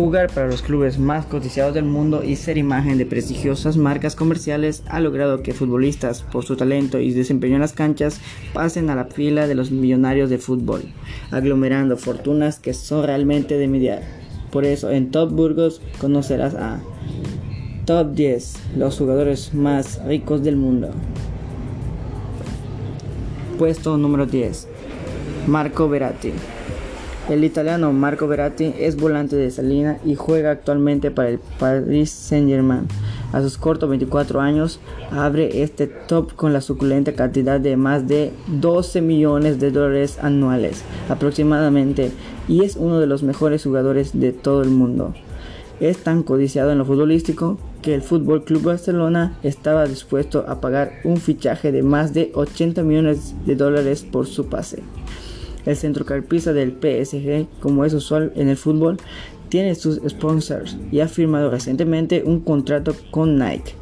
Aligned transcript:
Jugar 0.00 0.32
para 0.32 0.48
los 0.48 0.62
clubes 0.62 0.98
más 0.98 1.26
coticiados 1.26 1.74
del 1.74 1.84
mundo 1.84 2.24
y 2.24 2.36
ser 2.36 2.56
imagen 2.56 2.96
de 2.96 3.04
prestigiosas 3.04 3.76
marcas 3.76 4.16
comerciales 4.16 4.82
ha 4.88 4.98
logrado 4.98 5.42
que 5.42 5.52
futbolistas, 5.52 6.22
por 6.22 6.42
su 6.42 6.56
talento 6.56 7.00
y 7.00 7.12
desempeño 7.12 7.56
en 7.56 7.60
las 7.60 7.74
canchas, 7.74 8.18
pasen 8.54 8.88
a 8.88 8.94
la 8.94 9.04
fila 9.04 9.46
de 9.46 9.54
los 9.54 9.70
millonarios 9.70 10.30
de 10.30 10.38
fútbol, 10.38 10.84
aglomerando 11.30 11.98
fortunas 11.98 12.58
que 12.60 12.72
son 12.72 13.04
realmente 13.04 13.58
de 13.58 13.68
mediar. 13.68 14.00
Por 14.50 14.64
eso, 14.64 14.90
en 14.90 15.10
Top 15.10 15.32
Burgos 15.32 15.82
conocerás 16.00 16.54
a 16.54 16.80
Top 17.84 18.14
10, 18.14 18.54
los 18.78 18.96
jugadores 18.96 19.52
más 19.52 20.02
ricos 20.06 20.42
del 20.42 20.56
mundo. 20.56 20.92
Puesto 23.58 23.98
número 23.98 24.24
10. 24.24 24.66
Marco 25.46 25.90
Verratti. 25.90 26.32
El 27.28 27.44
italiano 27.44 27.92
Marco 27.92 28.26
Verratti 28.26 28.74
es 28.78 28.96
volante 28.96 29.36
de 29.36 29.50
Salina 29.50 29.98
y 30.04 30.16
juega 30.16 30.50
actualmente 30.50 31.10
para 31.10 31.28
el 31.28 31.38
Paris 31.38 32.10
Saint-Germain. 32.10 32.88
A 33.32 33.40
sus 33.42 33.56
cortos 33.56 33.88
24 33.88 34.40
años, 34.40 34.80
abre 35.12 35.62
este 35.62 35.86
top 35.86 36.34
con 36.34 36.52
la 36.52 36.60
suculenta 36.60 37.12
cantidad 37.12 37.60
de 37.60 37.76
más 37.76 38.08
de 38.08 38.32
12 38.48 39.00
millones 39.02 39.60
de 39.60 39.70
dólares 39.70 40.18
anuales 40.20 40.82
aproximadamente 41.08 42.10
y 42.48 42.64
es 42.64 42.74
uno 42.74 42.98
de 42.98 43.06
los 43.06 43.22
mejores 43.22 43.62
jugadores 43.62 44.18
de 44.18 44.32
todo 44.32 44.62
el 44.62 44.70
mundo. 44.70 45.14
Es 45.78 45.98
tan 45.98 46.24
codiciado 46.24 46.72
en 46.72 46.78
lo 46.78 46.84
futbolístico 46.84 47.58
que 47.80 47.94
el 47.94 48.02
Fútbol 48.02 48.44
Club 48.44 48.62
Barcelona 48.62 49.38
estaba 49.42 49.86
dispuesto 49.86 50.44
a 50.48 50.60
pagar 50.60 50.94
un 51.04 51.18
fichaje 51.18 51.70
de 51.70 51.82
más 51.82 52.12
de 52.12 52.32
80 52.34 52.82
millones 52.82 53.34
de 53.46 53.54
dólares 53.54 54.04
por 54.10 54.26
su 54.26 54.46
pase. 54.46 54.82
El 55.66 55.76
centrocampista 55.76 56.52
del 56.52 56.72
PSG, 56.72 57.46
como 57.60 57.84
es 57.84 57.92
usual 57.94 58.32
en 58.36 58.48
el 58.48 58.56
fútbol, 58.56 58.96
tiene 59.50 59.74
sus 59.74 60.00
sponsors 60.08 60.78
y 60.90 61.00
ha 61.00 61.08
firmado 61.08 61.50
recientemente 61.50 62.22
un 62.24 62.40
contrato 62.40 62.94
con 63.10 63.36
Nike 63.36 63.74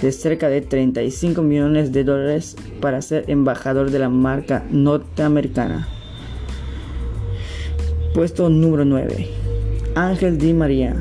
de 0.00 0.12
cerca 0.12 0.48
de 0.48 0.60
35 0.60 1.42
millones 1.42 1.92
de 1.92 2.04
dólares 2.04 2.56
para 2.80 3.02
ser 3.02 3.24
embajador 3.28 3.90
de 3.90 3.98
la 3.98 4.08
marca 4.08 4.64
norteamericana. 4.70 5.88
Puesto 8.14 8.48
número 8.48 8.84
9. 8.84 9.28
Ángel 9.94 10.38
Di 10.38 10.54
María. 10.54 10.96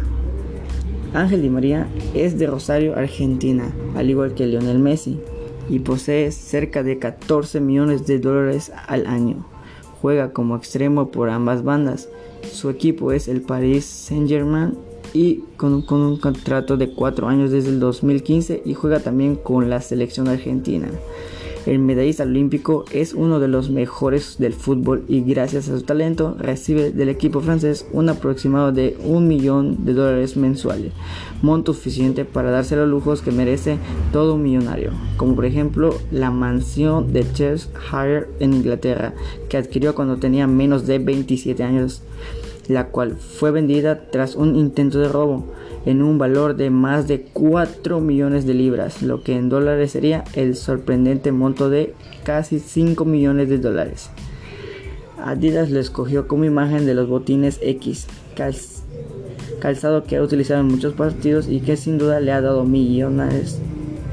Ángel 1.14 1.42
Di 1.42 1.50
María 1.50 1.88
es 2.14 2.38
de 2.38 2.48
Rosario, 2.48 2.96
Argentina, 2.98 3.74
al 3.96 4.10
igual 4.10 4.34
que 4.34 4.48
Lionel 4.48 4.80
Messi, 4.80 5.20
y 5.70 5.80
posee 5.80 6.32
cerca 6.32 6.84
de 6.84 7.00
14 7.00 7.62
millones 7.62 8.06
de 8.06 8.20
dólares 8.20 8.72
al 8.88 9.06
año 9.06 9.55
juega 10.06 10.34
como 10.34 10.56
extremo 10.56 11.10
por 11.10 11.32
ambas 11.32 11.64
bandas. 11.64 12.10
Su 12.54 12.70
equipo 12.70 13.12
es 13.12 13.28
el 13.28 13.42
Paris 13.42 13.86
Saint-Germain 13.86 14.78
y 15.16 15.40
con, 15.58 15.84
un 15.90 16.18
contrato 16.20 16.78
de 16.78 16.92
4 16.92 17.28
años 17.28 17.50
desde 17.50 17.70
el 17.70 17.80
2015 17.80 18.62
y 18.64 18.76
juega 18.76 19.00
también 19.00 19.36
con 19.36 19.68
la 19.68 19.82
selección 19.82 20.28
argentina. 20.28 20.90
El 21.66 21.80
medallista 21.80 22.24
olímpico 22.24 22.86
es 22.92 23.16
uno 23.16 23.40
de 23.40 23.48
los 23.48 23.72
mejores 23.72 24.38
del 24.38 24.54
fútbol 24.54 25.04
y 25.08 25.22
gracias 25.22 25.68
a 25.68 25.78
su 25.78 25.84
talento 25.84 26.36
recibe 26.38 26.92
del 26.92 27.10
equipo 27.10 27.42
francés 27.42 27.88
un 27.92 28.08
aproximado 28.10 28.72
de 28.72 28.96
un 29.04 29.28
millón 29.28 29.84
de 29.84 29.96
dólares 29.96 30.38
mensuales, 30.38 30.92
monto 31.42 31.74
suficiente 31.74 32.24
para 32.24 32.52
darse 32.52 32.76
los 32.76 32.88
lujos 32.88 33.24
que 33.24 33.32
merece 33.32 33.80
todo 34.14 34.36
un 34.36 34.44
millonario, 34.44 34.92
como 35.18 35.34
por 35.34 35.46
ejemplo 35.46 35.96
la 36.12 36.30
mansión 36.30 37.12
de 37.12 37.26
Cheshire 37.34 38.28
en 38.40 38.54
Inglaterra, 38.54 39.16
que 39.50 39.58
adquirió 39.58 39.96
cuando 39.96 40.18
tenía 40.18 40.46
menos 40.46 40.86
de 40.86 41.00
27 41.00 41.64
años, 41.64 42.04
la 42.68 42.88
cual 42.88 43.16
fue 43.16 43.52
vendida 43.52 44.10
tras 44.10 44.36
un 44.36 44.56
intento 44.56 45.00
de 45.00 45.10
robo 45.10 45.46
en 45.86 46.02
un 46.02 46.18
valor 46.18 46.56
de 46.56 46.70
más 46.70 47.08
de 47.08 47.22
4 47.22 48.00
millones 48.00 48.46
de 48.46 48.54
libras, 48.54 49.02
lo 49.02 49.22
que 49.22 49.36
en 49.36 49.50
dólares 49.50 49.92
sería 49.92 50.24
el 50.34 50.56
sorprendente 50.56 51.32
monto 51.32 51.70
de 51.70 51.94
casi 52.24 52.60
5 52.60 53.06
millones 53.06 53.50
de 53.50 53.60
dólares. 53.60 54.10
Adidas 55.24 55.70
lo 55.70 55.80
escogió 55.80 56.28
como 56.28 56.46
imagen 56.46 56.86
de 56.86 56.94
los 56.94 57.08
botines 57.08 57.60
X, 57.62 58.08
calzado 59.60 60.04
que 60.04 60.18
ha 60.18 60.22
utilizado 60.22 60.62
en 60.62 60.68
muchos 60.68 60.94
partidos 60.94 61.48
y 61.48 61.62
que 61.62 61.78
sin 61.78 61.98
duda 61.98 62.20
le 62.20 62.32
ha 62.32 62.42
dado 62.42 62.64
millones, 62.64 63.60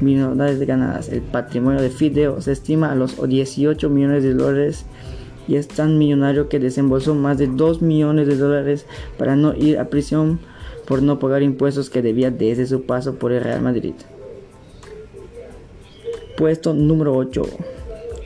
de 0.01 0.67
ganadas. 0.67 1.09
El 1.11 1.23
patrimonio 1.23 1.81
de 1.81 1.91
Fideo 1.91 2.41
se 2.41 2.53
estima 2.53 2.91
a 2.91 2.97
los 2.97 3.17
18 3.29 3.89
millones 3.89 4.25
de 4.25 4.35
dólares 4.35 4.85
y 5.53 5.57
es 5.57 5.69
tan 5.69 5.99
millonario 5.99 6.49
que 6.49 6.59
desembolsó 6.59 7.15
más 7.15 7.37
de 7.37 7.47
2 7.47 7.83
millones 7.83 8.27
de 8.27 8.39
dólares 8.39 8.87
para 9.19 9.37
no 9.37 9.55
ir 9.55 9.79
a 9.79 9.91
prisión 9.91 10.41
por 10.87 11.03
no 11.03 11.19
pagar 11.19 11.43
impuestos 11.43 11.91
que 11.91 12.01
debía 12.01 12.31
desde 12.31 12.67
su 12.67 12.85
paso 12.85 13.17
por 13.17 13.33
el 13.33 13.45
Real 13.45 13.61
Madrid. 13.61 13.93
Puesto 16.39 16.73
número 16.73 17.15
8. 17.15 17.43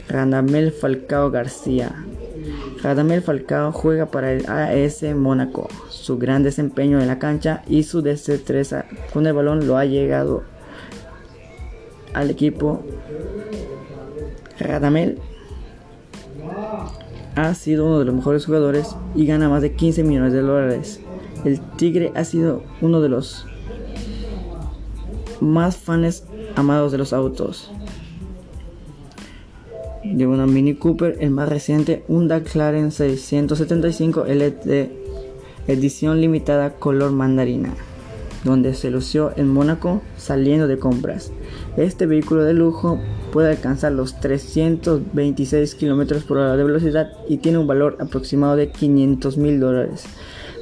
Radamel 0.09 0.71
Falcao 0.71 1.33
García. 1.33 1.97
Radamel 2.81 3.23
Falcao 3.23 3.73
juega 3.73 4.07
para 4.07 4.33
el 4.33 4.47
AS 4.47 5.03
Mónaco. 5.17 5.67
Su 5.89 6.19
gran 6.19 6.45
desempeño 6.45 7.01
en 7.01 7.09
la 7.09 7.19
cancha 7.19 7.65
y 7.67 7.83
su 7.83 8.03
destreza 8.03 8.85
con 9.13 9.27
el 9.27 9.33
balón 9.33 9.67
lo 9.67 9.77
ha 9.77 9.85
llegado 9.85 10.45
al 12.15 12.31
equipo. 12.31 12.85
Radamel 14.61 15.19
ha 17.37 17.55
sido 17.55 17.87
uno 17.87 18.01
de 18.01 18.05
los 18.07 18.15
mejores 18.15 18.47
jugadores 18.47 18.97
y 19.15 19.27
gana 19.27 19.49
más 19.49 19.63
de 19.63 19.75
15 19.75 20.03
millones 20.03 20.33
de 20.33 20.41
dólares 20.41 21.01
el 21.47 21.61
Tigre 21.61 22.13
ha 22.15 22.25
sido 22.25 22.63
uno 22.81 23.01
de 23.01 23.09
los 23.09 23.47
más 25.41 25.77
fans 25.77 26.25
amados 26.57 26.93
de 26.93 26.99
los 26.99 27.13
autos. 27.13 27.71
De 30.03 30.27
una 30.27 30.47
Mini 30.47 30.75
Cooper, 30.75 31.19
el 31.21 31.31
más 31.31 31.49
reciente, 31.49 32.05
un 32.09 32.27
McLaren 32.27 32.91
675 32.91 34.25
LT 34.27 34.91
edición 35.69 36.21
limitada 36.21 36.75
color 36.75 37.11
mandarina, 37.11 37.75
donde 38.45 38.75
se 38.75 38.91
lució 38.91 39.33
en 39.37 39.49
Mónaco 39.49 40.03
saliendo 40.17 40.69
de 40.69 40.79
compras. 40.79 41.33
Este 41.77 42.07
vehículo 42.07 42.45
de 42.45 42.55
lujo 42.55 42.99
puede 43.33 43.51
alcanzar 43.51 43.93
los 43.93 44.21
326 44.21 45.75
km 45.75 46.23
por 46.25 46.39
hora 46.39 46.57
de 46.57 46.65
velocidad 46.65 47.13
y 47.29 47.39
tiene 47.39 47.59
un 47.59 47.67
valor 47.67 47.97
aproximado 48.01 48.57
de 48.57 48.71
500 48.71 49.37
mil 49.37 49.61
dólares 49.61 50.07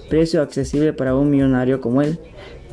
precio 0.08 0.42
accesible 0.42 0.92
para 0.92 1.16
un 1.16 1.30
millonario 1.30 1.80
como 1.80 2.02
él, 2.02 2.18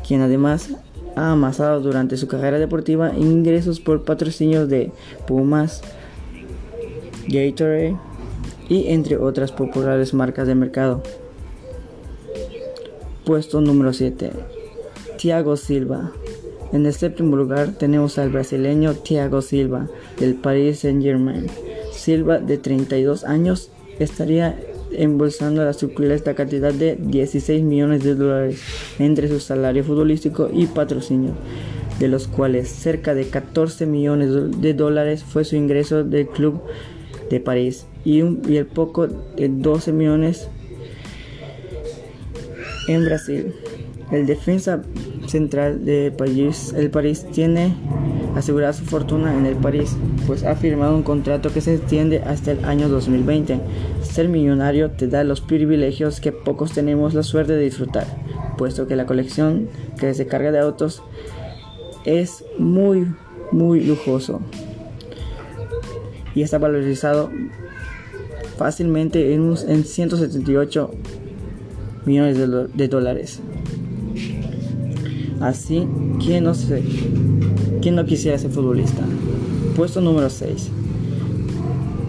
quien 0.08 0.22
además 0.22 0.70
ha 1.16 1.32
amasado 1.32 1.82
durante 1.82 2.18
su 2.18 2.28
carrera 2.28 2.60
deportiva 2.60 3.14
ingresos 3.18 3.80
por 3.80 4.04
patrocinios 4.04 4.70
de 4.70 4.92
Pumas, 5.28 5.82
Gatorade 7.28 7.98
y 8.70 8.88
entre 8.88 9.18
otras 9.18 9.52
populares 9.52 10.14
marcas 10.14 10.48
de 10.48 10.56
mercado. 10.56 11.04
Puesto 13.26 13.62
número 13.62 13.94
7. 13.94 14.61
Thiago 15.22 15.56
Silva. 15.56 16.12
En 16.74 16.88
el 16.88 16.94
séptimo 16.94 17.36
lugar 17.36 17.74
tenemos 17.78 18.18
al 18.18 18.32
brasileño 18.32 18.96
Thiago 18.96 19.44
Silva 19.44 19.88
del 20.20 20.34
Paris 20.34 20.80
Saint 20.80 21.04
Germain. 21.04 21.46
Silva 21.92 22.40
de 22.40 22.58
32 22.58 23.24
años 23.26 23.70
estaría 24.00 24.59
embolsando 24.92 25.64
la 25.64 25.74
suculenta 25.74 26.34
cantidad 26.34 26.74
de 26.74 26.96
16 26.96 27.62
millones 27.62 28.04
de 28.04 28.16
dólares 28.16 28.62
entre 28.98 29.28
su 29.28 29.40
salario 29.40 29.84
futbolístico 29.84 30.50
y 30.52 30.66
patrocinio, 30.66 31.34
de 32.00 32.08
los 32.08 32.28
cuales 32.28 32.70
cerca 32.70 33.14
de 33.14 33.28
14 33.28 33.86
millones 33.86 34.59
de 34.59 34.73
dólares 34.73 35.23
fue 35.23 35.46
su 35.46 35.56
ingreso 35.56 36.03
del 36.03 36.29
club 36.29 36.64
de 37.29 37.40
París 37.40 37.85
y, 38.03 38.22
el 38.22 38.66
poco 38.66 39.06
de 39.06 39.50
12 39.50 39.91
millones 39.91 40.47
en 42.88 43.06
Brasil. 43.06 43.53
El 44.12 44.26
defensa 44.26 44.82
central 45.32 45.86
de 45.86 46.12
París, 46.12 46.74
el 46.78 46.92
París 46.92 47.26
tiene 47.32 47.74
asegurada 48.36 48.74
su 48.74 48.84
fortuna 48.86 49.36
en 49.36 49.46
el 49.46 49.56
París, 49.56 49.96
pues 50.28 50.44
ha 50.44 50.56
firmado 50.56 50.96
un 50.96 51.04
contrato 51.04 51.52
que 51.54 51.62
se 51.62 51.76
extiende 51.76 52.20
hasta 52.20 52.52
el 52.52 52.66
año 52.66 52.90
2020. 52.90 53.60
Ser 54.04 54.28
millonario 54.28 54.92
te 54.92 55.08
da 55.08 55.24
los 55.24 55.42
privilegios 55.42 56.20
que 56.20 56.32
pocos 56.32 56.74
tenemos 56.74 57.14
la 57.14 57.24
suerte 57.24 57.54
de 57.54 57.64
disfrutar, 57.64 58.06
puesto 58.58 58.88
que 58.88 58.96
la 58.96 59.06
colección 59.06 59.70
que 59.98 60.14
se 60.14 60.28
carga 60.28 60.52
de 60.52 60.60
autos 60.60 61.02
es 62.06 62.44
muy, 62.58 63.08
muy 63.52 63.82
lujoso 63.82 64.42
y 66.36 66.42
está 66.42 66.58
valorizado 66.58 67.30
fácilmente 68.58 69.34
en, 69.34 69.56
en 69.68 69.84
178 69.84 70.92
millones 72.06 72.38
de 72.74 72.88
dólares. 72.88 73.42
Así, 75.41 75.88
¿quién 76.23 76.43
no, 76.43 76.53
¿quién 77.82 77.96
no 77.96 78.05
quisiera 78.05 78.38
ser 78.38 78.52
futbolista? 78.52 79.02
Puesto 79.76 79.99
número 79.99 80.29
6. 80.29 80.70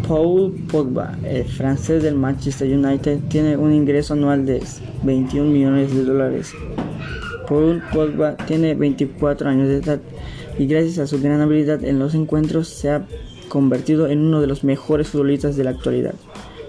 Paul 0.06 0.52
Pogba, 0.70 1.16
el 1.24 1.44
francés 1.44 2.02
del 2.02 2.16
Manchester 2.16 2.68
United, 2.68 3.20
tiene 3.28 3.56
un 3.56 3.72
ingreso 3.72 4.12
anual 4.12 4.44
de 4.44 4.62
21 5.04 5.50
millones 5.50 5.94
de 5.94 6.04
dólares. 6.04 6.52
Paul 7.48 7.82
Pogba 7.92 8.36
tiene 8.36 8.74
24 8.74 9.48
años 9.48 9.68
de 9.68 9.76
edad 9.78 10.00
y 10.58 10.66
gracias 10.66 10.98
a 10.98 11.06
su 11.06 11.20
gran 11.22 11.40
habilidad 11.40 11.82
en 11.84 11.98
los 11.98 12.14
encuentros 12.14 12.68
se 12.68 12.90
ha 12.90 13.06
convertido 13.48 14.08
en 14.08 14.20
uno 14.20 14.42
de 14.42 14.46
los 14.46 14.64
mejores 14.64 15.08
futbolistas 15.08 15.56
de 15.56 15.64
la 15.64 15.70
actualidad. 15.70 16.14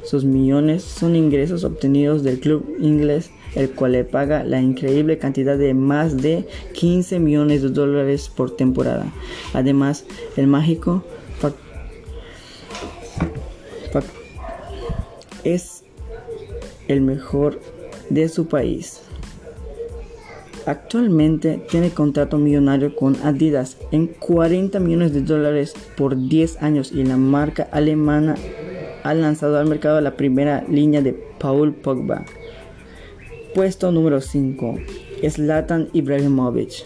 Sus 0.04 0.24
millones 0.24 0.84
son 0.84 1.16
ingresos 1.16 1.64
obtenidos 1.64 2.24
del 2.24 2.40
club 2.40 2.76
inglés, 2.80 3.32
el 3.56 3.72
cual 3.72 3.94
le 3.94 4.04
paga 4.04 4.44
la 4.44 4.62
increíble 4.62 5.18
cantidad 5.18 5.58
de 5.58 5.74
más 5.74 6.18
de 6.18 6.48
15 6.74 7.20
millones 7.20 7.62
de 7.62 7.70
dólares 7.70 8.30
por 8.30 8.56
temporada. 8.56 9.06
Además, 9.54 10.06
el 10.38 10.48
mágico 10.48 11.04
es 15.44 15.84
el 16.88 17.02
mejor 17.02 17.60
de 18.10 18.30
su 18.30 18.48
país. 18.48 19.02
Actualmente 20.66 21.62
tiene 21.70 21.90
contrato 21.90 22.38
millonario 22.38 22.96
con 22.96 23.18
Adidas 23.24 23.78
en 23.92 24.08
40 24.08 24.80
millones 24.80 25.14
de 25.14 25.22
dólares 25.22 25.74
por 25.98 26.16
10 26.18 26.62
años 26.62 26.92
y 26.94 27.04
la 27.04 27.18
marca 27.18 27.68
alemana 27.72 28.36
ha 29.04 29.14
lanzado 29.14 29.60
al 29.60 29.68
mercado 29.68 30.00
la 30.00 30.16
primera 30.16 30.64
línea 30.70 31.02
de 31.02 31.14
Paul 31.38 31.74
Pogba. 31.74 32.24
Puesto 33.54 33.92
número 33.92 34.20
5. 34.20 34.80
Zlatan 35.30 35.90
Ibrahimovic. 35.94 36.86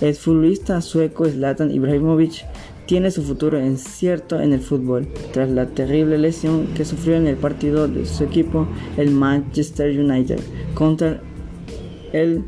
El 0.00 0.14
futbolista 0.14 0.80
sueco 0.80 1.24
Zlatan 1.24 1.72
Ibrahimovic 1.72 2.44
tiene 2.86 3.10
su 3.10 3.24
futuro 3.24 3.58
incierto 3.60 4.40
en 4.40 4.52
el 4.52 4.60
fútbol 4.60 5.08
tras 5.32 5.50
la 5.50 5.66
terrible 5.66 6.16
lesión 6.16 6.68
que 6.68 6.84
sufrió 6.84 7.16
en 7.16 7.26
el 7.26 7.34
partido 7.36 7.88
de 7.88 8.06
su 8.06 8.22
equipo, 8.22 8.68
el 8.96 9.10
Manchester 9.10 9.90
United, 9.98 10.38
contra 10.74 11.20
el 12.12 12.44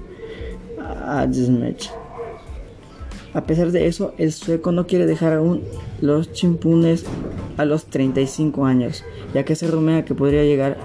A 3.34 3.44
pesar 3.46 3.72
de 3.72 3.88
eso, 3.88 4.14
el 4.16 4.30
sueco 4.30 4.70
no 4.70 4.86
quiere 4.86 5.06
dejar 5.06 5.32
aún 5.32 5.62
los 6.00 6.32
chimpunes 6.32 7.04
a 7.56 7.64
los 7.64 7.86
35 7.86 8.64
años, 8.64 9.04
ya 9.34 9.44
que 9.44 9.56
se 9.56 9.66
rumea 9.66 10.04
que 10.04 10.14
podría 10.14 10.44
llegar 10.44 10.78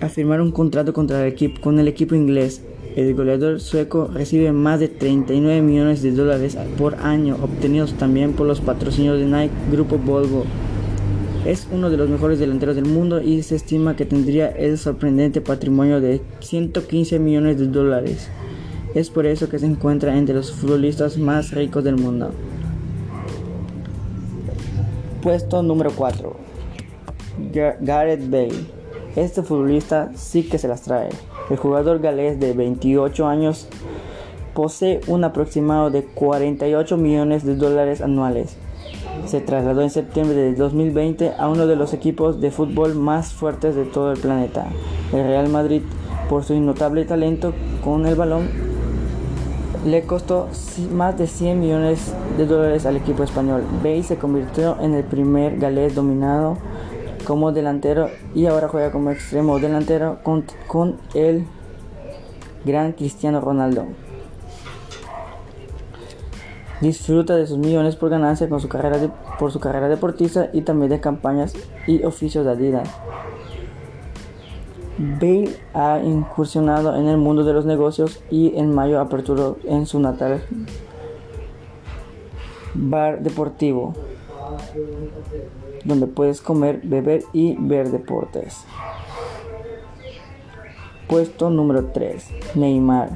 a 0.00 0.08
firmar 0.08 0.40
un 0.40 0.52
contrato 0.52 0.92
contra 0.92 1.22
el 1.22 1.32
equipo, 1.32 1.60
con 1.60 1.78
el 1.78 1.88
equipo 1.88 2.14
inglés. 2.14 2.62
El 2.96 3.14
goleador 3.14 3.60
sueco 3.60 4.08
recibe 4.12 4.52
más 4.52 4.80
de 4.80 4.88
39 4.88 5.60
millones 5.60 6.02
de 6.02 6.12
dólares 6.12 6.56
por 6.78 6.94
año, 6.96 7.36
obtenidos 7.42 7.92
también 7.94 8.32
por 8.32 8.46
los 8.46 8.60
patrocinios 8.60 9.18
de 9.18 9.26
Nike 9.26 9.54
Grupo 9.70 9.98
Volvo. 9.98 10.44
Es 11.44 11.68
uno 11.70 11.90
de 11.90 11.96
los 11.96 12.08
mejores 12.08 12.38
delanteros 12.38 12.74
del 12.74 12.86
mundo 12.86 13.20
y 13.20 13.42
se 13.42 13.54
estima 13.54 13.96
que 13.96 14.06
tendría 14.06 14.48
el 14.48 14.78
sorprendente 14.78 15.40
patrimonio 15.40 16.00
de 16.00 16.20
115 16.40 17.18
millones 17.18 17.58
de 17.58 17.66
dólares. 17.66 18.28
Es 18.94 19.10
por 19.10 19.26
eso 19.26 19.48
que 19.48 19.58
se 19.58 19.66
encuentra 19.66 20.16
entre 20.16 20.34
los 20.34 20.50
futbolistas 20.50 21.18
más 21.18 21.52
ricos 21.52 21.84
del 21.84 21.96
mundo. 21.96 22.30
Puesto 25.22 25.62
número 25.62 25.90
4. 25.94 26.36
Gareth 27.52 28.30
Bale. 28.30 28.75
Este 29.16 29.42
futbolista 29.42 30.10
sí 30.14 30.42
que 30.42 30.58
se 30.58 30.68
las 30.68 30.82
trae. 30.82 31.08
El 31.48 31.56
jugador 31.56 32.00
galés 32.00 32.38
de 32.38 32.52
28 32.52 33.26
años 33.26 33.66
posee 34.52 35.00
un 35.06 35.24
aproximado 35.24 35.90
de 35.90 36.04
48 36.04 36.98
millones 36.98 37.42
de 37.42 37.56
dólares 37.56 38.02
anuales. 38.02 38.56
Se 39.24 39.40
trasladó 39.40 39.80
en 39.80 39.88
septiembre 39.88 40.36
de 40.36 40.54
2020 40.54 41.32
a 41.38 41.48
uno 41.48 41.66
de 41.66 41.76
los 41.76 41.94
equipos 41.94 42.42
de 42.42 42.50
fútbol 42.50 42.94
más 42.94 43.32
fuertes 43.32 43.74
de 43.74 43.86
todo 43.86 44.12
el 44.12 44.18
planeta, 44.18 44.66
el 45.14 45.26
Real 45.26 45.48
Madrid, 45.48 45.80
por 46.28 46.44
su 46.44 46.52
innotable 46.52 47.06
talento 47.06 47.54
con 47.82 48.04
el 48.04 48.16
balón. 48.16 48.50
Le 49.86 50.02
costó 50.02 50.48
más 50.92 51.16
de 51.16 51.26
100 51.26 51.58
millones 51.58 52.12
de 52.36 52.44
dólares 52.44 52.84
al 52.84 52.96
equipo 52.96 53.22
español. 53.22 53.62
Bale 53.82 54.02
se 54.02 54.18
convirtió 54.18 54.76
en 54.80 54.92
el 54.92 55.04
primer 55.04 55.58
galés 55.58 55.94
dominado 55.94 56.58
como 57.26 57.52
delantero 57.52 58.08
y 58.34 58.46
ahora 58.46 58.68
juega 58.68 58.90
como 58.90 59.10
extremo 59.10 59.58
delantero 59.58 60.18
con, 60.22 60.44
con 60.66 60.96
el 61.14 61.44
gran 62.64 62.92
Cristiano 62.92 63.40
Ronaldo. 63.40 63.86
Disfruta 66.80 67.36
de 67.36 67.46
sus 67.46 67.58
millones 67.58 67.96
por 67.96 68.10
ganancia 68.10 68.48
con 68.48 68.60
su 68.60 68.68
carrera 68.68 68.98
por 69.38 69.50
su 69.50 69.60
carrera 69.60 69.88
deportista 69.88 70.50
y 70.52 70.62
también 70.62 70.90
de 70.90 71.00
campañas 71.00 71.54
y 71.86 72.02
oficios 72.04 72.44
de 72.44 72.52
Adidas. 72.52 72.88
Bale 74.98 75.56
ha 75.74 76.00
incursionado 76.02 76.96
en 76.96 77.06
el 77.08 77.18
mundo 77.18 77.44
de 77.44 77.52
los 77.52 77.66
negocios 77.66 78.22
y 78.30 78.56
en 78.56 78.74
mayo 78.74 79.00
aperturó 79.00 79.58
en 79.64 79.84
su 79.84 80.00
natal 80.00 80.42
bar 82.74 83.22
deportivo 83.22 83.94
donde 85.84 86.06
puedes 86.06 86.40
comer, 86.40 86.80
beber 86.82 87.22
y 87.32 87.56
ver 87.58 87.90
deportes. 87.90 88.64
Puesto 91.08 91.50
número 91.50 91.86
3. 91.86 92.56
Neymar. 92.56 93.10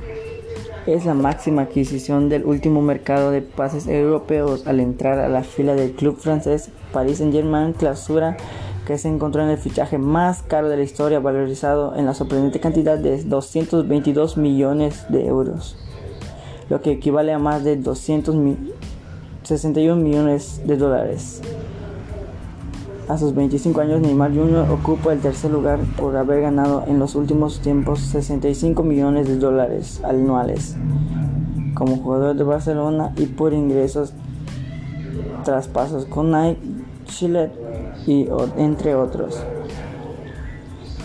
Es 0.86 1.04
la 1.04 1.14
máxima 1.14 1.62
adquisición 1.62 2.28
del 2.28 2.44
último 2.44 2.80
mercado 2.80 3.30
de 3.30 3.42
pases 3.42 3.86
europeos 3.86 4.66
al 4.66 4.80
entrar 4.80 5.18
a 5.18 5.28
la 5.28 5.42
fila 5.42 5.74
del 5.74 5.92
club 5.92 6.16
francés 6.16 6.70
Paris 6.92 7.18
Saint-Germain 7.18 7.72
clausura 7.74 8.36
que 8.86 8.98
se 8.98 9.08
encontró 9.08 9.42
en 9.42 9.50
el 9.50 9.58
fichaje 9.58 9.98
más 9.98 10.42
caro 10.42 10.68
de 10.68 10.76
la 10.76 10.82
historia 10.82 11.20
valorizado 11.20 11.94
en 11.96 12.06
la 12.06 12.14
sorprendente 12.14 12.60
cantidad 12.60 12.98
de 12.98 13.22
222 13.22 14.36
millones 14.36 15.04
de 15.10 15.26
euros, 15.26 15.76
lo 16.68 16.80
que 16.80 16.92
equivale 16.92 17.32
a 17.32 17.38
más 17.38 17.62
de 17.62 17.76
261 19.42 20.02
millones 20.02 20.60
de 20.66 20.76
dólares. 20.76 21.40
A 23.08 23.18
sus 23.18 23.34
25 23.34 23.80
años, 23.80 24.00
Neymar 24.00 24.32
Jr. 24.32 24.70
ocupa 24.70 25.12
el 25.12 25.20
tercer 25.20 25.50
lugar 25.50 25.80
por 25.96 26.16
haber 26.16 26.42
ganado 26.42 26.84
en 26.86 26.98
los 26.98 27.16
últimos 27.16 27.60
tiempos 27.60 28.00
65 28.00 28.82
millones 28.82 29.26
de 29.26 29.36
dólares 29.36 30.00
anuales 30.04 30.76
como 31.74 31.96
jugador 31.96 32.36
de 32.36 32.44
Barcelona 32.44 33.12
y 33.16 33.26
por 33.26 33.52
ingresos 33.52 34.12
traspasos 35.44 36.04
con 36.04 36.30
Nike, 36.30 36.60
Chile 37.06 37.50
y 38.06 38.28
entre 38.56 38.94
otros. 38.94 39.42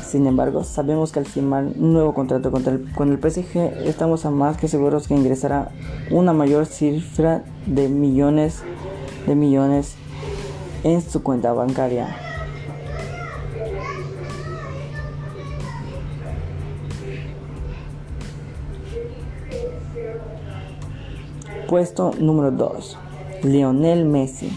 Sin 0.06 0.28
embargo, 0.28 0.64
sabemos 0.64 1.12
que 1.12 1.20
al 1.20 1.26
firmar 1.26 1.64
un 1.64 1.94
nuevo 1.94 2.14
contrato 2.14 2.52
con 2.52 2.66
el, 2.68 2.92
con 2.94 3.12
el 3.12 3.18
PSG 3.18 3.58
estamos 3.86 4.26
a 4.26 4.32
más 4.32 4.56
que 4.58 4.68
seguros 4.68 5.08
que 5.08 5.16
ingresará 5.16 5.72
una 6.12 6.32
mayor 6.32 6.68
cifra 6.68 7.44
de 7.66 7.90
millones 7.90 8.62
de 9.26 9.36
millones 9.36 9.96
en 10.84 11.02
su 11.02 11.24
cuenta 11.24 11.52
bancaria. 11.52 12.16
Puesto 21.68 22.12
número 22.20 22.52
2. 22.52 22.98
Lionel 23.44 24.06
Messi. 24.06 24.52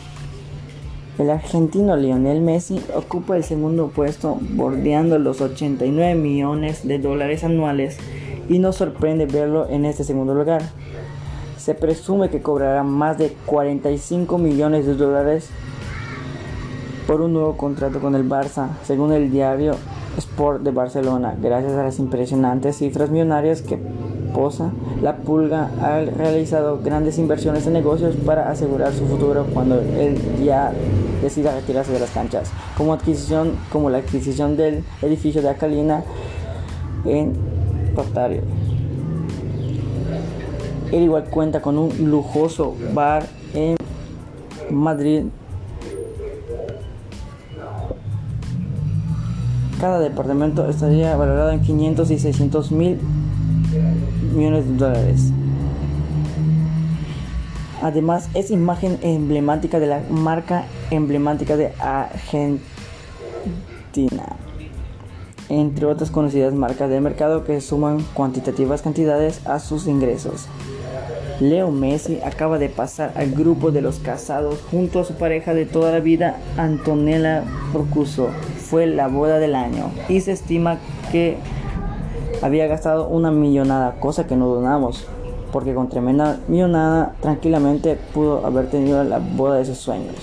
El 1.18 1.30
argentino 1.30 1.96
Lionel 1.96 2.40
Messi 2.40 2.80
ocupa 2.94 3.36
el 3.36 3.42
segundo 3.42 3.88
puesto 3.88 4.38
bordeando 4.40 5.18
los 5.18 5.40
89 5.40 6.14
millones 6.14 6.86
de 6.86 7.00
dólares 7.00 7.42
anuales 7.42 7.98
y 8.48 8.60
nos 8.60 8.76
sorprende 8.76 9.26
verlo 9.26 9.68
en 9.68 9.84
este 9.84 10.04
segundo 10.04 10.32
lugar. 10.32 10.62
Se 11.56 11.74
presume 11.74 12.30
que 12.30 12.40
cobrará 12.40 12.84
más 12.84 13.18
de 13.18 13.34
45 13.46 14.38
millones 14.38 14.86
de 14.86 14.94
dólares 14.94 15.50
por 17.08 17.20
un 17.20 17.32
nuevo 17.32 17.56
contrato 17.56 18.00
con 18.00 18.14
el 18.14 18.28
Barça, 18.28 18.68
según 18.84 19.12
el 19.12 19.32
diario 19.32 19.74
Sport 20.18 20.62
de 20.62 20.70
Barcelona, 20.70 21.36
gracias 21.40 21.72
a 21.72 21.82
las 21.82 21.98
impresionantes 21.98 22.76
cifras 22.76 23.10
millonarias 23.10 23.62
que 23.62 23.78
la 25.02 25.16
Pulga 25.16 25.70
ha 25.82 26.00
realizado 26.00 26.80
grandes 26.82 27.18
inversiones 27.18 27.66
en 27.66 27.72
negocios 27.72 28.14
para 28.24 28.50
asegurar 28.50 28.92
su 28.92 29.06
futuro 29.06 29.46
cuando 29.52 29.80
él 29.80 30.16
ya 30.44 30.72
decida 31.22 31.54
retirarse 31.54 31.92
de 31.92 32.00
las 32.00 32.10
canchas, 32.10 32.50
como 32.76 32.92
adquisición 32.92 33.52
como 33.72 33.90
la 33.90 33.98
adquisición 33.98 34.56
del 34.56 34.84
edificio 35.02 35.42
de 35.42 35.48
Acalina 35.48 36.04
en 37.04 37.32
Rotario. 37.96 38.42
Él 40.92 41.02
igual 41.02 41.24
cuenta 41.24 41.60
con 41.60 41.76
un 41.76 42.10
lujoso 42.10 42.74
bar 42.94 43.26
en 43.54 43.76
Madrid 44.70 45.24
Cada 49.80 50.00
departamento 50.00 50.68
estaría 50.68 51.14
valorado 51.16 51.52
en 51.52 51.60
500 51.60 52.10
y 52.10 52.18
600 52.18 52.72
mil 52.72 52.98
millones 54.32 54.68
de 54.68 54.76
dólares. 54.76 55.32
Además, 57.82 58.28
es 58.34 58.50
imagen 58.50 58.98
emblemática 59.02 59.78
de 59.78 59.86
la 59.86 60.02
marca 60.10 60.64
emblemática 60.90 61.56
de 61.56 61.72
Argentina, 61.78 62.60
entre 65.48 65.86
otras 65.86 66.10
conocidas 66.10 66.54
marcas 66.54 66.90
de 66.90 67.00
mercado 67.00 67.44
que 67.44 67.60
suman 67.60 68.02
cuantitativas 68.14 68.82
cantidades 68.82 69.46
a 69.46 69.60
sus 69.60 69.86
ingresos. 69.86 70.48
Leo 71.40 71.70
Messi 71.70 72.18
acaba 72.24 72.58
de 72.58 72.68
pasar 72.68 73.12
al 73.14 73.30
grupo 73.30 73.70
de 73.70 73.80
los 73.80 74.00
casados 74.00 74.60
junto 74.72 74.98
a 74.98 75.04
su 75.04 75.14
pareja 75.14 75.54
de 75.54 75.66
toda 75.66 75.92
la 75.92 76.00
vida, 76.00 76.36
Antonella 76.56 77.44
Procuso. 77.72 78.30
Fue 78.56 78.86
la 78.88 79.06
boda 79.06 79.38
del 79.38 79.54
año 79.54 79.92
y 80.08 80.20
se 80.20 80.32
estima 80.32 80.78
que 81.12 81.38
había 82.42 82.66
gastado 82.66 83.08
una 83.08 83.30
millonada, 83.30 84.00
cosa 84.00 84.26
que 84.26 84.36
no 84.36 84.48
donamos 84.48 85.06
porque 85.52 85.74
con 85.74 85.88
tremenda 85.88 86.38
millonada 86.48 87.14
tranquilamente 87.20 87.98
pudo 88.12 88.44
haber 88.44 88.68
tenido 88.70 89.02
la 89.04 89.18
boda 89.18 89.56
de 89.56 89.64
sus 89.64 89.78
sueños. 89.78 90.14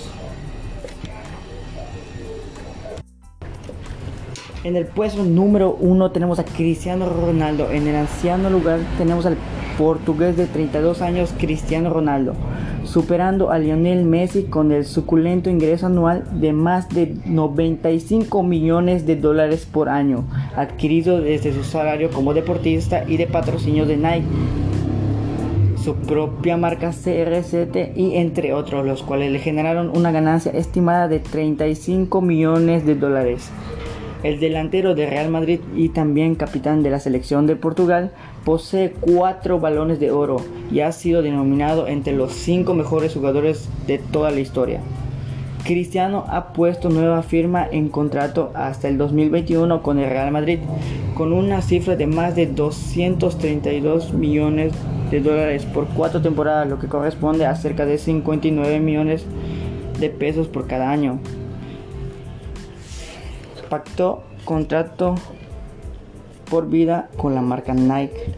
En 4.64 4.74
el 4.76 4.86
puesto 4.86 5.22
número 5.22 5.76
uno 5.80 6.10
tenemos 6.10 6.40
a 6.40 6.44
Cristiano 6.44 7.08
Ronaldo. 7.08 7.70
En 7.70 7.86
el 7.86 7.94
anciano 7.94 8.50
lugar 8.50 8.80
tenemos 8.98 9.24
al 9.24 9.36
portugués 9.78 10.36
de 10.36 10.46
32 10.46 11.02
años 11.02 11.32
Cristiano 11.38 11.90
Ronaldo, 11.90 12.32
superando 12.86 13.50
a 13.50 13.58
Lionel 13.58 14.04
Messi 14.04 14.44
con 14.44 14.72
el 14.72 14.84
suculento 14.84 15.50
ingreso 15.50 15.86
anual 15.86 16.24
de 16.40 16.52
más 16.52 16.88
de 16.88 17.14
95 17.26 18.42
millones 18.42 19.06
de 19.06 19.16
dólares 19.16 19.66
por 19.70 19.88
año, 19.88 20.24
adquirido 20.56 21.20
desde 21.20 21.52
su 21.52 21.64
salario 21.64 22.10
como 22.10 22.34
deportista 22.34 23.04
y 23.06 23.16
de 23.16 23.26
patrocinio 23.26 23.86
de 23.86 23.96
Nike 23.96 24.26
su 25.86 25.94
propia 25.94 26.56
marca 26.56 26.90
CRCT 26.90 27.96
y 27.96 28.16
entre 28.16 28.52
otros, 28.52 28.84
los 28.84 29.04
cuales 29.04 29.30
le 29.30 29.38
generaron 29.38 29.96
una 29.96 30.10
ganancia 30.10 30.50
estimada 30.50 31.06
de 31.06 31.20
35 31.20 32.20
millones 32.20 32.84
de 32.84 32.96
dólares. 32.96 33.50
El 34.22 34.40
delantero 34.40 34.94
de 34.94 35.06
Real 35.06 35.28
Madrid 35.28 35.60
y 35.74 35.90
también 35.90 36.34
capitán 36.34 36.82
de 36.82 36.90
la 36.90 37.00
selección 37.00 37.46
de 37.46 37.56
Portugal 37.56 38.12
posee 38.44 38.92
cuatro 39.00 39.60
balones 39.60 40.00
de 40.00 40.10
oro 40.10 40.36
y 40.70 40.80
ha 40.80 40.90
sido 40.92 41.22
denominado 41.22 41.86
entre 41.86 42.14
los 42.14 42.32
cinco 42.32 42.74
mejores 42.74 43.14
jugadores 43.14 43.68
de 43.86 43.98
toda 43.98 44.30
la 44.30 44.40
historia. 44.40 44.80
Cristiano 45.64 46.24
ha 46.28 46.52
puesto 46.52 46.90
nueva 46.90 47.22
firma 47.22 47.66
en 47.70 47.88
contrato 47.88 48.52
hasta 48.54 48.88
el 48.88 48.98
2021 48.98 49.82
con 49.82 49.98
el 49.98 50.08
Real 50.08 50.30
Madrid, 50.30 50.60
con 51.14 51.32
una 51.32 51.60
cifra 51.60 51.96
de 51.96 52.06
más 52.06 52.36
de 52.36 52.46
232 52.46 54.12
millones 54.12 54.72
de 55.10 55.20
dólares 55.20 55.64
por 55.66 55.88
cuatro 55.88 56.22
temporadas, 56.22 56.68
lo 56.68 56.78
que 56.78 56.86
corresponde 56.86 57.46
a 57.46 57.56
cerca 57.56 57.84
de 57.84 57.98
59 57.98 58.78
millones 58.78 59.24
de 59.98 60.08
pesos 60.08 60.46
por 60.46 60.68
cada 60.68 60.90
año. 60.90 61.18
Pactó 63.68 64.22
contrato 64.44 65.14
por 66.50 66.68
vida 66.68 67.08
con 67.16 67.34
la 67.34 67.42
marca 67.42 67.74
Nike. 67.74 68.34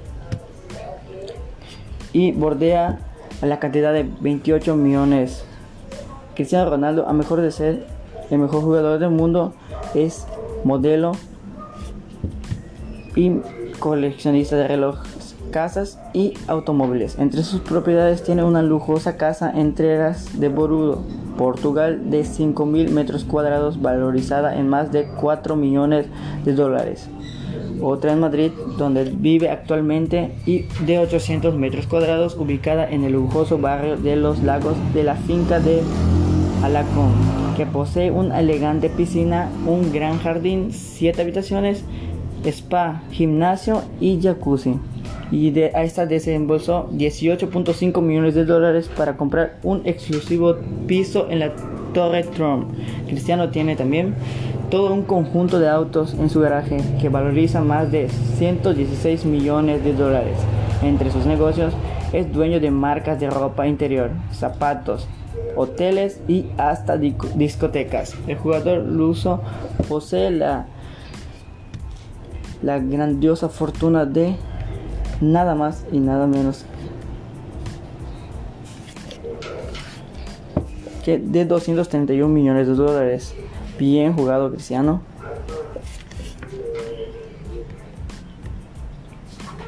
Y 2.13 2.33
bordea 2.33 2.99
la 3.43 3.59
cantidad 3.59 3.93
de 3.93 4.09
28 4.21 4.77
millones. 4.77 5.45
Cristiano 6.35 6.71
Ronaldo, 6.71 7.09
a 7.09 7.13
mejor 7.13 7.41
de 7.41 7.51
ser 7.51 7.87
el 8.31 8.39
mejor 8.39 8.63
jugador 8.63 8.99
del 8.99 9.11
mundo, 9.11 9.55
es 9.95 10.27
modelo 10.65 11.13
y 13.15 13.41
coleccionista 13.79 14.57
de 14.57 14.69
relojes, 14.69 15.37
casas 15.51 15.99
y 16.13 16.35
automóviles. 16.47 17.19
Entre 17.19 17.43
sus 17.43 17.61
propiedades 17.61 18.23
tiene 18.23 18.45
una 18.45 18.63
lujosa 18.63 19.17
casa 19.17 19.51
en 19.55 19.75
Treras 19.75 20.39
de 20.39 20.49
Borudo, 20.49 21.03
Portugal, 21.39 22.11
de 22.11 22.21
5.000 22.21 22.91
metros 22.91 23.25
cuadrados, 23.25 23.81
valorizada 23.81 24.59
en 24.59 24.69
más 24.69 24.93
de 24.93 25.07
4 25.19 25.57
millones 25.57 26.07
de 26.45 26.53
dólares. 26.53 27.09
Otra 27.81 28.13
en 28.13 28.21
Madrid, 28.21 28.51
donde 28.77 29.05
vive 29.05 29.49
actualmente, 29.49 30.35
y 30.45 30.67
de 30.85 30.99
800 30.99 31.55
metros 31.55 31.87
cuadrados, 31.87 32.37
ubicada 32.37 32.91
en 32.91 33.05
el 33.05 33.13
lujoso 33.13 33.57
barrio 33.57 33.97
de 33.97 34.17
los 34.17 34.43
lagos 34.43 34.77
de 34.93 35.05
la 35.05 35.15
finca 35.15 35.61
de 35.61 35.81
Alacón, 36.63 37.13
que 37.57 37.65
posee 37.65 38.11
una 38.11 38.41
elegante 38.41 38.91
piscina, 38.91 39.49
un 39.67 39.93
gran 39.93 40.19
jardín, 40.19 40.73
7 40.73 41.23
habitaciones, 41.23 41.85
spa, 42.45 43.03
gimnasio 43.13 43.83
y 44.01 44.21
jacuzzi. 44.21 44.75
Y 45.31 45.51
de, 45.51 45.73
a 45.75 45.83
esta 45.83 46.07
desembolsó 46.07 46.89
18.5 46.91 48.01
millones 48.01 48.35
de 48.35 48.45
dólares 48.45 48.91
para 48.97 49.17
comprar 49.17 49.59
un 49.63 49.83
exclusivo 49.85 50.57
piso 50.87 51.27
en 51.31 51.41
la 51.41 51.53
Torre 51.93 52.25
Trump. 52.25 52.71
Cristiano 53.07 53.51
tiene 53.51 53.77
también 53.77 54.15
todo 54.71 54.93
un 54.93 55.03
conjunto 55.03 55.59
de 55.59 55.69
autos 55.69 56.15
en 56.15 56.31
su 56.31 56.41
garaje 56.41 56.79
que 57.01 57.09
valoriza 57.09 57.61
más 57.61 57.91
de 57.91 58.09
116 58.09 59.25
millones 59.25 59.83
de 59.85 59.95
dólares. 59.95 60.39
Entre 60.83 61.11
sus 61.11 61.27
negocios 61.27 61.75
es 62.13 62.33
dueño 62.33 62.61
de 62.61 62.71
marcas 62.71 63.21
de 63.21 63.31
ropa 63.31 63.67
interior, 63.67 64.11
zapatos, 64.33 65.09
hoteles 65.57 66.21
y 66.29 66.47
hasta 66.57 66.97
discotecas. 66.97 68.15
El 68.27 68.39
jugador 68.39 68.85
luso 68.85 69.41
posee 69.89 70.31
la, 70.31 70.67
la 72.63 72.79
grandiosa 72.79 73.49
fortuna 73.49 74.05
de 74.05 74.37
nada 75.21 75.55
más 75.55 75.85
y 75.93 75.99
nada 75.99 76.27
menos 76.27 76.65
que 81.05 81.19
de 81.19 81.45
231 81.45 82.29
millones 82.33 82.67
de 82.67 82.75
dólares. 82.75 83.35
Bien 83.79 84.13
jugado 84.13 84.51
Cristiano. 84.51 85.01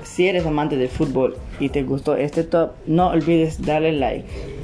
Si 0.02 0.28
eres 0.28 0.44
amante 0.44 0.76
del 0.76 0.88
fútbol 0.88 1.36
y 1.58 1.70
te 1.70 1.82
gustó 1.82 2.14
este 2.14 2.44
top, 2.44 2.72
no 2.86 3.08
olvides 3.08 3.62
darle 3.62 3.92
like. 3.92 4.59